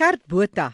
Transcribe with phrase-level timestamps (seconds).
[0.00, 0.70] Gert Botha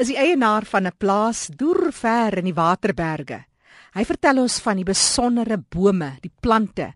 [0.00, 3.44] is die eienaar van 'n plaas deur ver in die Waterberge.
[3.92, 6.94] Hy vertel ons van die besondere bome, die plante,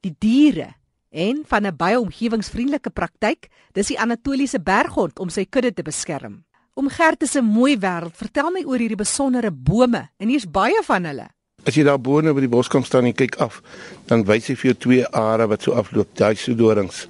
[0.00, 0.76] die diere
[1.12, 6.44] en van 'n baie omgewingsvriendelike praktyk, dis die Anatoliese berghond om sy kudde te beskerm.
[6.74, 8.16] Om Gert is 'n mooi wêreld.
[8.16, 11.28] Vertel my oor hierdie besondere bome en hier's baie van hulle.
[11.66, 13.60] As jy daar bo oor die boskom staan en kyk af,
[14.06, 17.08] dan wys hy vir jou twee are wat so afloop, daai soedorings.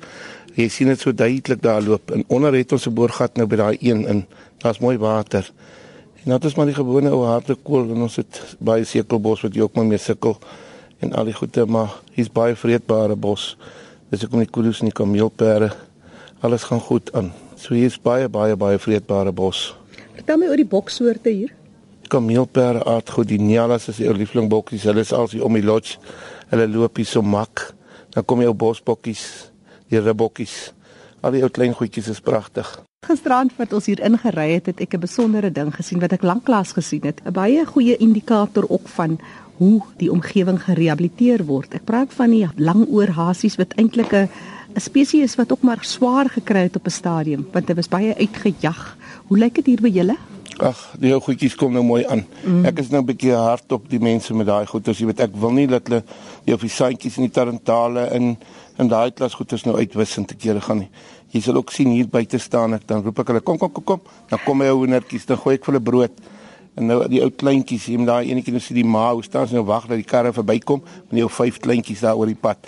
[0.59, 3.57] Jy sien dit so duidelik daar loop en onder het ons 'n boorgat nou by
[3.57, 4.27] daai een in.
[4.59, 5.51] Daar's mooi water.
[6.25, 9.55] En dit is maar die gewone ou harde kool en ons het baie sekelbos wat
[9.55, 10.39] jy ook maar mee sukkel
[11.01, 13.57] en al die goeie maar hier's baie vreedbare bos.
[14.11, 15.71] Dis ek kom die koelos en die kameelperde.
[16.41, 17.33] Alles gaan goed aan.
[17.57, 19.77] So hier's baie baie baie vreedbare bos.
[20.15, 21.55] Vertel my oor die boksoorte hier.
[22.09, 24.83] Kameelperde aard goed die Nialas is die liefling bokkies.
[24.83, 25.97] Hulle is alsi om die lodge.
[26.51, 27.75] Hulle loop hier so mak.
[28.11, 29.51] Dan kom jy ou bosbokkies
[29.91, 30.73] die ribbokkies.
[31.21, 32.69] Al die ou klein goedjies is pragtig.
[33.07, 36.73] Gisterand wat ons hier ingery het, het ek 'n besondere ding gesien wat ek lanklaas
[36.73, 37.21] gesien het.
[37.25, 39.19] 'n Baie goeie indikator ook van
[39.59, 41.75] hoe die omgewing gerehabiliteer word.
[41.75, 44.29] Ek praat van die langoorhasies wat eintlik 'n
[44.77, 47.89] 'n spesies is wat ook maar swaar gekry het op 'n stadium, want dit was
[47.89, 48.97] baie uitgejag.
[49.27, 50.17] Hoe lyk dit hier by julle?
[50.63, 52.27] Ag, die ou goedjies kom nou mooi aan.
[52.45, 52.65] Mm.
[52.69, 54.99] Ek is nou 'n bietjie hard op die mense met daai goeders.
[54.99, 56.03] Jy weet, ek wil nie dat hulle
[56.45, 58.37] die ofisiantjies in die tarantale in
[58.79, 60.91] in daai klas goeders nou uitwissend te kere gaan nie.
[61.31, 63.85] Jy sal ook sien hier buite staan ek dan roep ek hulle kom kom kom
[63.85, 64.01] kom.
[64.29, 66.13] Dan kom my ou hoendertjies, dan gooi ek vir hulle brood.
[66.77, 69.49] En nou die ou kleintjies, jy moet daai enetjie nou sien die ma, hoe staan
[69.49, 72.39] sy nou wag dat die karre verbykom met die ou vyf kleintjies daar oor die
[72.39, 72.59] pad.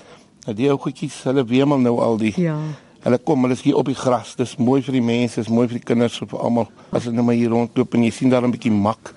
[0.46, 2.58] Nou die ou goedjies, hulle wemel nou al die Ja.
[3.02, 4.36] Hulle kom, hulle is hier op die gras.
[4.38, 6.68] Dis mooi vir die mense, dis mooi vir die kinders, vir almal.
[6.94, 9.14] As hulle nou maar hier rondloop en jy sien daar 'n bietjie mak,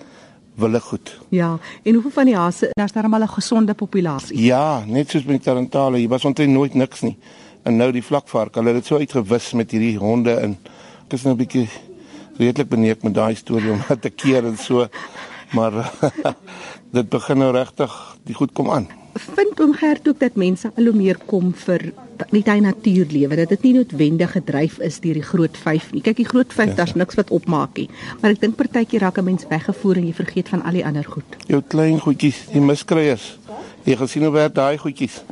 [0.58, 1.12] wille goed.
[1.30, 4.38] Ja, en hoeveel van die hase, daar's daar maar 'n gesonde populasie.
[4.38, 7.18] Ja, net soos met die tarantale, jy was omtrent nooit niks nie.
[7.64, 10.58] En nou die vlakvark, hulle het dit so uitgewis met hierdie honde in.
[11.06, 11.70] Ek is nou 'n bietjie
[12.38, 14.88] redelik beneek met daai storie om te keer en so.
[15.54, 15.94] Maar
[16.98, 19.05] dit begin nou regtig, die goed kom aan.
[19.16, 21.94] Vind oom Gert ook dat mense al hoe meer kom vir
[22.36, 26.02] net hy natuurlewe dat dit nie noodwendig gedryf is deur die groot 5 nie.
[26.04, 26.76] Kyk, die groot 5 Ja.
[26.76, 27.90] daar's niks wat opmaak nie.
[28.22, 31.04] Maar ek dink partykeer raak 'n mens weggevoer en jy vergeet van al die ander
[31.04, 31.24] goed.
[31.48, 33.38] Jou klein goedjies, die miskryers.
[33.84, 35.24] Jy gesien hoe werk daai goedjies.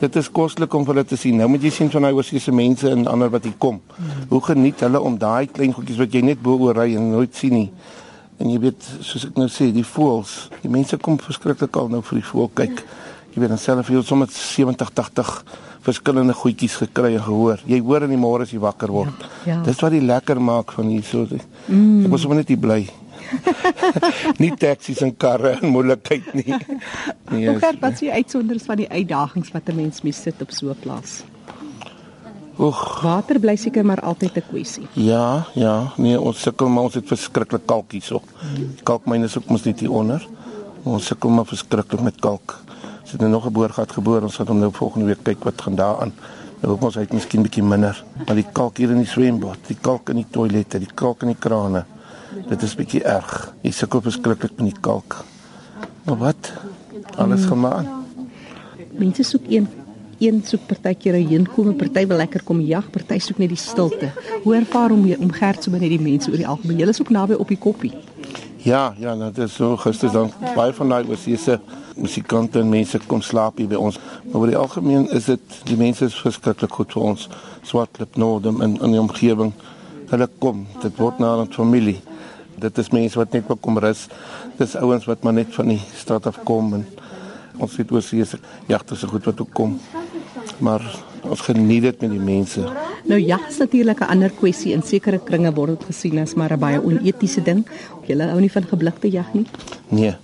[0.00, 1.36] Dit is koslik om hulle te sien.
[1.36, 3.80] Nou moet jy sien van daai oorsese mense en ander wat hier kom.
[4.28, 7.34] Hoe geniet hulle om daai klein goedjies wat jy net bo oor ry en nooit
[7.36, 7.70] sien nie.
[8.38, 12.02] En jy weet, soos ek nou sê, die voëls, die mense kom verskriklik al nou
[12.02, 12.84] vir die voël kyk.
[13.38, 15.28] Jy weet dan self jy het sommer 70, 80
[15.86, 17.60] verskillende goedjies gekry en gehoor.
[17.70, 19.20] Jy hoor in die môre as jy wakker word.
[19.46, 19.58] Ja, ja.
[19.62, 21.22] Dis wat die lekker maak van hier so.
[21.68, 22.08] Mm.
[22.08, 22.80] Ek was sommer net bly.
[24.42, 26.50] nie taksies en karre en moeilikheid nie.
[27.28, 30.50] Nee, Gert, wat is die uitsonders van die uitdagings wat 'n mens mee sit op
[30.50, 31.20] so 'n plaas?
[32.58, 32.80] Oeg.
[33.04, 34.88] Water bly seker maar altyd 'n kwessie.
[34.98, 38.22] Ja, ja, nee, ons sukkel maar ons het verskriklik kalk hierso.
[38.56, 40.26] Die kalkmyn is ook mos net hier onder.
[40.82, 42.64] Ons sukkel maar verskriklik met kalk.
[43.08, 45.62] Ons het nou nog 'n boorgat geboor, ons gaan hom nou volgende week kyk wat
[45.62, 46.12] gaan daaraan.
[46.60, 49.56] Nou hoop ons hy het miskien bietjie minder, maar die kalk hier in die swembad,
[49.66, 51.84] die kalk in die toilette, die kalk in die krane.
[52.48, 53.54] Dit is bietjie erg.
[53.62, 55.24] Jy sukkel verskriklik met die kalk.
[56.04, 56.52] Maar wat?
[57.16, 57.88] Alles gaan maar aan.
[58.90, 59.68] Mense soek een
[60.18, 64.10] een soek partykeer 'n heenkome, party wil lekker kom jag, party soek net die stilte.
[64.42, 66.78] Hoe ervaar om om Gert so binne die mense oor die algemeen?
[66.78, 67.92] Julle is ook naby op die koppie.
[68.56, 71.60] Ja, ja, dit is so gister dan baie van daai oorsese
[71.98, 73.98] musikante en mense kom slaap hier by ons.
[74.24, 77.28] Maar oor die algemeen is dit die mense is verskriklik goed vir ons.
[77.68, 79.52] Swartklip Noordem in in die omgewing.
[80.08, 82.00] Hulle kom, dit word na 'n familie.
[82.58, 84.08] Dit is mense wat net wil kom rus.
[84.58, 86.86] Dis ouens wat maar net van die stad af kom en
[87.58, 89.80] ons het oorsese jagters so goed wat ook kom.
[90.58, 90.82] Maar
[91.22, 92.87] ons geniet dit met die mense.
[93.04, 94.72] Nou jag is natuurlik 'n ander kwessie.
[94.72, 97.66] In sekere kringe word dit gesien as maar 'n baie onetiese ding.
[98.06, 99.46] Julle hou nie van geblikte jag nie.
[99.88, 100.16] Nee.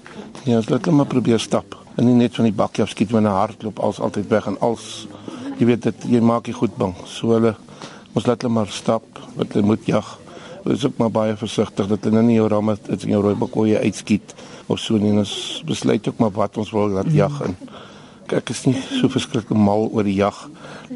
[0.44, 1.76] Nee, ons laat hulle maar probeer stap.
[1.96, 4.60] En nie net van die bakkie af skiet met 'n hardloop als altyd weg en
[4.60, 5.06] als
[5.58, 6.94] jy weet dit jy maak jy goed bang.
[7.04, 7.54] So hulle
[8.12, 9.02] ons laat hulle maar stap
[9.34, 10.18] wat hulle moet jag.
[10.64, 13.78] Ons is ook maar baie versigtig dat hulle nie jou ramme in jou rooi bakkie
[13.78, 14.34] uitskiet
[14.66, 15.12] of so nie.
[15.12, 17.56] Ons besluit ook maar wat ons wil laat jag en
[18.36, 20.34] ek is nie so verskriklik mal oor die jag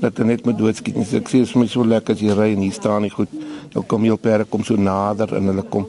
[0.00, 1.04] dat hulle net moet doodskiet nie.
[1.04, 3.02] So Ek sê dit is vir my so lekker as jy ry en hier staan
[3.02, 3.28] nie goed.
[3.74, 5.86] Jou kameelperde kom so nader en hulle kom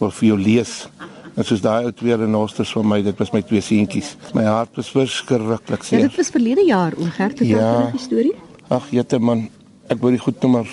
[0.00, 0.88] wil vir jou lees.
[1.36, 4.16] En soos daai ou twee renosters van my, dit was my twee seentjies.
[4.34, 6.00] My hart was verskriklik Ja, seer.
[6.08, 7.58] dit was verlede jaar oom Gert het Ja.
[7.58, 7.90] ja.
[7.94, 8.34] 'n storie.
[8.68, 9.48] Ag jette man,
[9.88, 10.68] ek wou die goed nou maar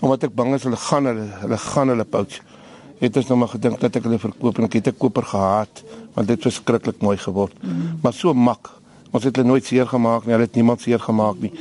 [0.00, 2.40] omdat ek bang is hulle gaan hulle hulle gaan hulle pouch.
[3.00, 5.82] Het ons nou maar gedink dat ek hulle verkoop en ek het 'n koper gehad,
[6.14, 7.52] want dit het verskriklik mooi geword.
[7.62, 7.98] Mm.
[8.02, 8.70] Maar so mak.
[9.10, 11.52] Ons het hulle nooit seer gemaak nie, hulle het niemand seer gemaak nie.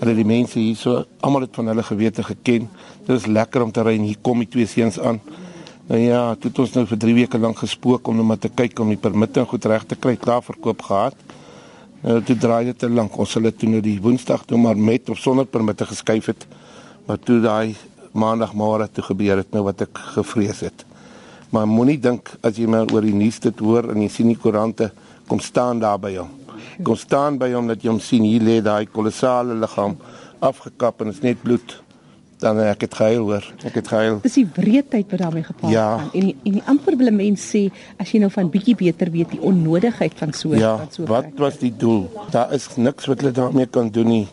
[0.00, 2.66] Hulle die mense hier so almal het van hulle gewete geken.
[3.06, 5.20] Dit is lekker om te ry en hier kom die twee seuns aan.
[5.86, 8.50] Nou ja, toe het ons nou vir 3 weke lank gespook om net maar te
[8.50, 11.14] kyk om die permitte goed reg te kry, klaar verkoop gehad.
[12.02, 13.14] Nou toe draai dit te lank.
[13.22, 16.46] Ons hulle toe nou die Woensdag toe maar met of sonder permitte geskuif het.
[17.06, 17.76] Maar toe daai
[18.16, 20.82] Maandagmôre toe gebeur het nou wat ek gevrees het.
[21.54, 24.40] Maar moenie dink as jy maar oor die nuus dit hoor en jy sien die
[24.40, 24.90] koerante
[25.28, 26.45] kom staan daar by hom.
[26.82, 29.96] Kom staan by hom dat jy hom sien hier lê daai kolossale liggaam
[30.40, 31.82] afgekap en is net bloed
[32.38, 33.44] dan ek het gehuil hoor.
[33.64, 34.18] Ek het gehuil.
[34.22, 35.98] Dis die wreedheid wat daarmee gepaard Ja.
[35.98, 37.62] gaan en die, en die amper wil mense sê
[37.98, 41.22] as jy nou van bietjie beter weet die onnodigheid van so Ja, van so wat
[41.30, 41.38] werk.
[41.38, 42.10] was die doel?
[42.30, 44.28] Daar is niks wat hulle daarmee kan doen nie.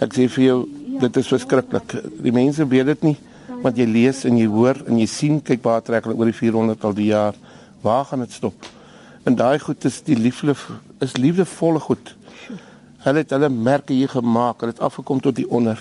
[0.00, 0.68] Ek sê vir jou,
[1.00, 1.92] dit is verskriklik.
[2.22, 3.16] Die mense weet dit nie,
[3.62, 6.32] want jy lees en jy hoor en jy sien kyk waar trek hulle oor die
[6.40, 7.34] 400 al die jaar.
[7.82, 8.54] Waar gaan dit stop?
[9.24, 10.54] En daai goed is die liefde
[11.02, 12.14] is liefdevolle goed.
[13.02, 14.62] Hulle het hulle merke hier gemaak.
[14.62, 15.80] Hulle het afgekom tot die onder.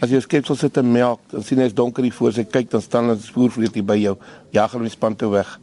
[0.00, 2.44] As jy 'n skepsel sit en melk, dan sien hy is donker hier voor sy
[2.44, 4.16] kyk, dan staan 'n spoorvleet hier by jou.
[4.50, 5.60] Jag hulle die span toe weg.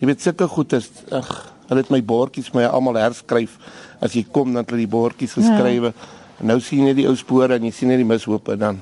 [0.00, 3.58] Jy weet sulke goed is ag, hulle het my bordjies my almal herskryf.
[4.00, 5.94] As jy kom dan het hulle die bordjies geskrywe.
[6.40, 8.78] En nou sien jy die ou spore en jy sien net die mishoope dan.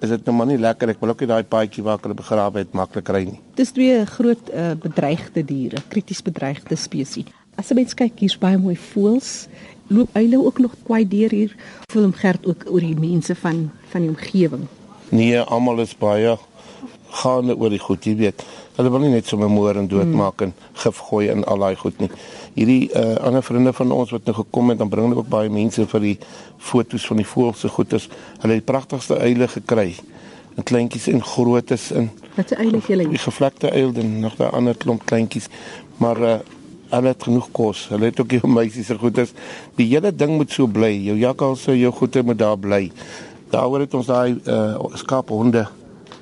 [0.00, 2.58] Is dit nou maar nie lekker ek wil ook nie daai paadjie waar hulle begrawe
[2.58, 3.40] het maklik ry nie.
[3.54, 7.24] Dis twee groot uh, bedreigde diere, krities bedreigde spesies.
[7.56, 9.46] As 'n mens kyk, hier's baie mooi voëls.
[9.88, 11.56] Loop eile ook nog kwai deur hier.
[11.92, 14.66] Voel hom gerd ook oor die mense van van die omgewing.
[15.08, 16.36] Nee, almal is baie
[17.16, 18.42] gaande oor die goed, jy weet.
[18.76, 21.98] Hulle wil nie net sommer moer en doodmaak en gif gooi in al daai goed
[21.98, 22.10] nie.
[22.54, 25.48] Hierdie uh, ander vriende van ons wat nou gekom het, dan bring hulle ook baie
[25.48, 26.18] mense vir die
[26.58, 28.08] fotos van die voëls se goeders.
[28.42, 29.94] Hulle het die pragtigste eile gekry.
[30.56, 33.08] En kleintjies en grootes in Wat 'n eile julle.
[33.08, 35.48] die gevlekte eil en nog daai ander klomp kleintjies.
[35.96, 36.38] Maar uh,
[36.90, 37.86] hulle het genoeg kos.
[37.92, 39.32] Hulle het ook die meisies se goeders.
[39.78, 40.92] Die hele ding moet so bly.
[41.08, 42.90] Jou jakkalse, jou goede moet daar bly.
[43.52, 45.66] Daaroor het ons daai uh, skaaphonde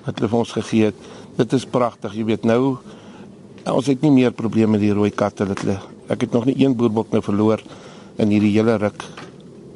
[0.05, 1.09] wat hulle vir ons gegee het.
[1.39, 2.15] Dit is pragtig.
[2.15, 2.77] Jy weet nou
[3.65, 5.79] ons het nie meer probleme met die rooi katte dat hulle
[6.13, 7.63] ek het nog nie een boerbok nou verloor
[8.21, 9.07] in hierdie hele ruk.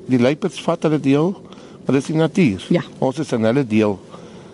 [0.09, 1.33] Die luiperds vat hulle deel,
[1.85, 2.67] maar dis die natuur.
[2.73, 2.83] Ja.
[3.01, 3.97] Ons is in hulle deel.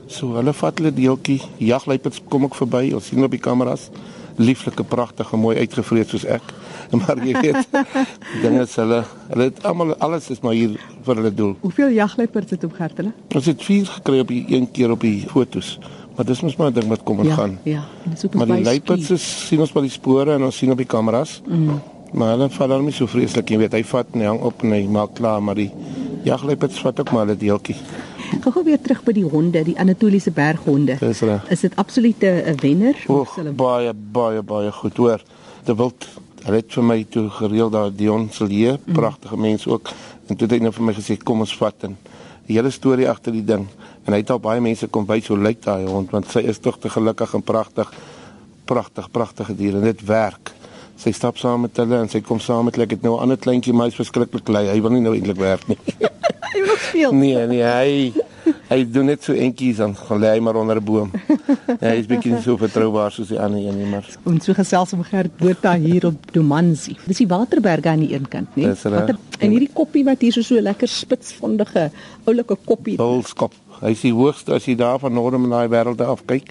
[0.07, 1.41] So hulle vat hulle deeltjie.
[1.63, 2.93] Jagluiperds kom ook verby.
[2.95, 3.89] Ons sien op die kameras
[4.37, 6.43] lieflike, pragtige, mooi uitgevreet soos ek.
[6.95, 7.71] Maar jy weet,
[8.35, 9.01] die ding is hulle
[9.31, 10.77] hulle het almal alles is maar hier
[11.07, 11.57] vir hulle doel.
[11.65, 13.13] Hoeveel jagluiperds het op gerd hulle?
[13.35, 15.79] Ons het vier gekry op die een keer op die fotos.
[16.15, 17.59] Maar dis mos maar 'n ding wat kom en ja, gaan.
[17.63, 17.83] ja.
[18.05, 20.71] En dis ook Maar die luiperds is sien ons by die spore en ons sien
[20.71, 21.43] op die kameras.
[21.47, 21.81] Mm.
[22.13, 24.71] Maar hulle dan nie so vreeslik, jy weet, hy vat en hy hang op en
[24.71, 25.73] hy maak klaar, maar die
[26.23, 27.77] jagluiperds vat ook maar 'n deeltjie.
[28.41, 30.97] Gou weer terug by die honde, die Anatoliese berghonde.
[31.01, 31.47] Dis reg.
[31.51, 32.95] Is dit absoluut 'n wenner?
[33.09, 35.21] Of hulle- baie baie baie goed hoor.
[35.65, 36.07] De Wild,
[36.45, 39.89] hulle het vir my toe gereël daar Dion Silje, pragtige mens ook.
[40.29, 41.97] En toe het hy nou vir my gesê kom ons vat en
[42.47, 43.67] die hele storie agter die ding.
[44.05, 46.59] En hy het al baie mense kom wys hoe lyk daai hond want sy is
[46.59, 47.91] tog te gelukkig en pragtig.
[48.65, 50.53] Pragtig, pragtige dier en dit werk.
[50.97, 52.85] Sy stap saam met hulle en sy kom saam met hulle.
[52.87, 54.67] Ek het nou 'n ander kleintjie maar hy's verskriklik lui.
[54.69, 55.79] Hy wil nie nou eintlik werk nie.
[56.55, 57.13] Hy wil speel.
[57.13, 58.13] Nee, nee, hy
[58.71, 61.11] hy doen net so entjies dan gaan lê hy maar onder 'n boom.
[61.81, 64.53] Ja, hy is bietjie nie so vertroubaar soos die ander een nie, maar En so
[64.55, 66.97] gesels om Gert Botha hier op Domanzi.
[67.07, 68.73] Dis die waterberge aan die een kant, né?
[68.73, 69.17] Reg.
[69.39, 71.91] En hierdie koppie wat hier so so lekker spitsvondige
[72.25, 72.97] oulike koppie.
[72.97, 73.53] Bulskop.
[73.81, 76.51] Hy is die hoogste as jy daar van Noordem in daai wêreld af kyk.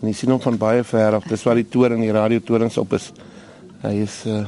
[0.00, 1.24] En jy sien hom van baie ver af.
[1.28, 3.12] Dis waar die toring, die radiotorings op is.
[3.82, 4.44] Hy is uh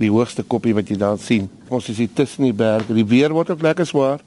[0.00, 1.48] die hoogste koppie wat jy daar sien.
[1.68, 2.94] Ons is hier tussen die berge.
[2.94, 4.22] Die weer word ook lekker swaar.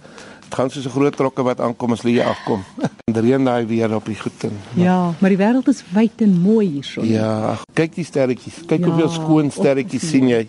[0.54, 2.64] Gaan soos 'n groot trokke wat aankom as hulle hier afkom.
[3.04, 4.58] En reën daai weer op die goed in.
[4.74, 7.04] Ja, maar die wêreld is wyd en mooi hierso.
[7.04, 8.62] Ja, kyk die sterretjies.
[8.66, 10.48] Kyk Ja, hoeveel skoon sterretjies sien jy.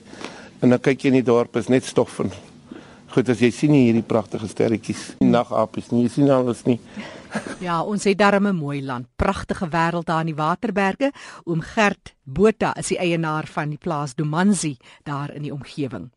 [0.61, 2.31] En dan kyk jy in die dorp is net stof en
[3.15, 6.81] Goed, as jy sien hierdie pragtige sterretjies, nagapies nie, jy sien alles nie.
[7.63, 11.11] Ja, ons het darem 'n mooi land, pragtige wêreld daar in die Waterberge.
[11.45, 16.11] Oom Gert Botha is die eienaar van die plaas Domanzi daar in die omgewing.